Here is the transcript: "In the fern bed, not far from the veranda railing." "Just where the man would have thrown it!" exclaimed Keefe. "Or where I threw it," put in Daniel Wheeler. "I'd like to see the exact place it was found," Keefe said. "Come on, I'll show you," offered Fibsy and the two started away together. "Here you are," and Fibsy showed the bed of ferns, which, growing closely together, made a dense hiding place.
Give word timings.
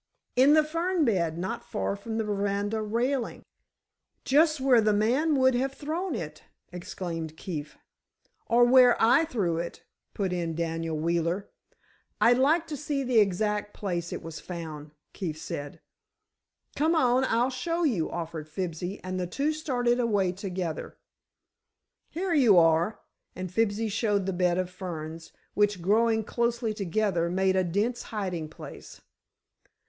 "In 0.35 0.55
the 0.55 0.63
fern 0.63 1.05
bed, 1.05 1.37
not 1.37 1.63
far 1.63 1.95
from 1.95 2.17
the 2.17 2.23
veranda 2.23 2.81
railing." 2.81 3.43
"Just 4.25 4.59
where 4.59 4.81
the 4.81 4.93
man 4.93 5.35
would 5.35 5.53
have 5.53 5.73
thrown 5.75 6.15
it!" 6.15 6.41
exclaimed 6.71 7.37
Keefe. 7.37 7.77
"Or 8.47 8.63
where 8.63 8.99
I 8.99 9.25
threw 9.25 9.57
it," 9.59 9.83
put 10.15 10.33
in 10.33 10.55
Daniel 10.55 10.97
Wheeler. 10.97 11.51
"I'd 12.19 12.39
like 12.39 12.65
to 12.69 12.75
see 12.77 13.03
the 13.03 13.19
exact 13.19 13.75
place 13.75 14.11
it 14.11 14.23
was 14.23 14.39
found," 14.39 14.89
Keefe 15.13 15.37
said. 15.37 15.79
"Come 16.75 16.95
on, 16.95 17.23
I'll 17.25 17.51
show 17.51 17.83
you," 17.83 18.09
offered 18.09 18.49
Fibsy 18.49 18.99
and 19.03 19.19
the 19.19 19.27
two 19.27 19.53
started 19.53 19.99
away 19.99 20.31
together. 20.31 20.97
"Here 22.09 22.33
you 22.33 22.57
are," 22.57 23.01
and 23.35 23.51
Fibsy 23.53 23.87
showed 23.87 24.25
the 24.25 24.33
bed 24.33 24.57
of 24.57 24.71
ferns, 24.71 25.31
which, 25.53 25.79
growing 25.79 26.23
closely 26.23 26.73
together, 26.73 27.29
made 27.29 27.55
a 27.55 27.63
dense 27.63 28.01
hiding 28.09 28.49
place. 28.49 29.01